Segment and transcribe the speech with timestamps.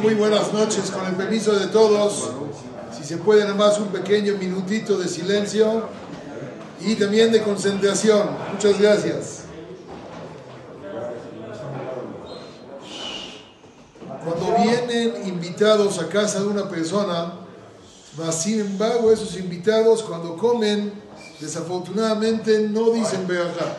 [0.00, 2.30] muy buenas noches, con el permiso de todos.
[2.96, 5.88] Si se puede, nada más un pequeño minutito de silencio
[6.80, 8.30] y también de concentración.
[8.52, 9.40] Muchas gracias.
[14.24, 17.34] Cuando vienen invitados a casa de una persona,
[18.32, 20.92] sin embargo, esos invitados cuando comen,
[21.40, 23.76] desafortunadamente no dicen verajá.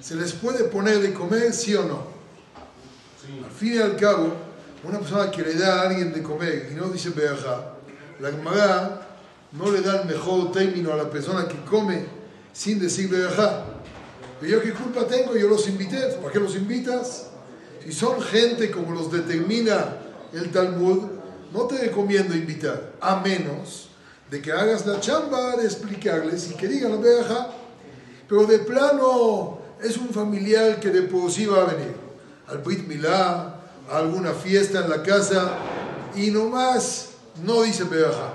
[0.00, 2.10] ¿Se les puede poner de comer, sí o no?
[3.44, 4.49] Al fin y al cabo,
[4.82, 7.74] una persona que le da a alguien de comer y no dice verajá,
[8.18, 9.08] la Gemara
[9.52, 12.04] no le da el mejor término a la persona que come
[12.52, 13.64] sin decir verajá.
[14.40, 17.26] Pero yo qué culpa tengo, yo los invité, ¿para qué los invitas?
[17.84, 19.96] Si son gente como los determina
[20.32, 21.02] el Talmud,
[21.52, 23.88] no te recomiendo invitar, a menos
[24.30, 27.48] de que hagas la chamba de explicarles y que digan la verajá.
[28.28, 31.94] Pero de plano es un familiar que de por sí va a venir
[32.46, 33.59] al Brit Milá,
[33.90, 35.56] alguna fiesta en la casa
[36.14, 37.10] y nomás
[37.44, 38.34] no dice verajá.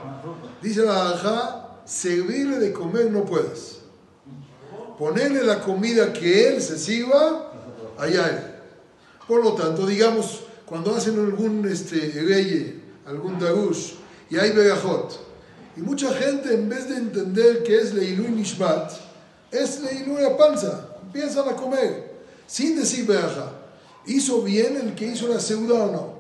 [0.62, 3.80] Dice la verajá, servirle de comer no puedes.
[4.98, 7.52] Ponerle la comida que él se sirva,
[7.98, 8.56] allá él.
[9.28, 13.94] Por lo tanto, digamos, cuando hacen algún este, rey, algún darush,
[14.30, 15.20] y hay verajot,
[15.78, 18.92] y mucha gente en vez de entender que es Leilu Nishmat,
[19.52, 22.12] es Leilu la panza, empiezan a comer,
[22.48, 23.65] sin decir verajá.
[24.08, 26.16] ¿Hizo bien el que hizo la seudá o no?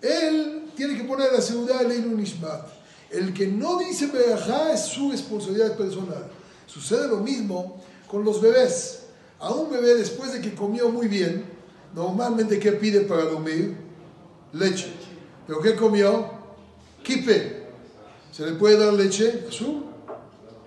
[0.00, 2.66] Él tiene que poner la seudá Leilu Nishmat.
[3.10, 6.30] El que no dice verajá es su responsabilidad personal.
[6.66, 9.00] Sucede lo mismo con los bebés.
[9.40, 11.44] A un bebé después de que comió muy bien,
[11.94, 13.76] normalmente ¿qué pide para dormir?
[14.52, 14.92] Leche.
[15.46, 16.30] ¿Pero qué comió?
[17.02, 17.66] Kipe.
[18.30, 19.46] ¿Se le puede dar leche?
[19.48, 19.86] ¿Azul?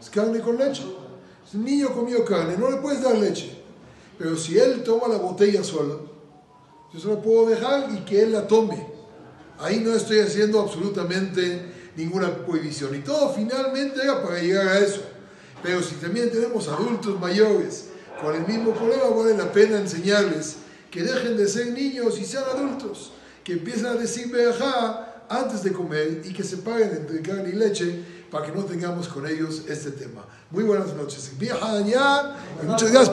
[0.01, 0.83] Es carne con leche.
[1.53, 3.61] El niño comió carne, no le puedes dar leche.
[4.17, 5.95] Pero si él toma la botella sola,
[6.93, 8.87] yo se la puedo dejar y que él la tome.
[9.59, 12.95] Ahí no estoy haciendo absolutamente ninguna prohibición.
[12.95, 15.01] Y todo finalmente era para llegar a eso.
[15.61, 17.85] Pero si también tenemos adultos mayores
[18.21, 20.57] con el mismo problema, vale la pena enseñarles
[20.91, 23.13] que dejen de ser niños y sean adultos,
[23.43, 27.53] que empiecen a decir verajá antes de comer y que se paguen entre carne y
[27.53, 30.25] leche para que no tengamos con ellos este tema.
[30.51, 31.31] Muy buenas noches.
[31.39, 33.11] y muchas gracias.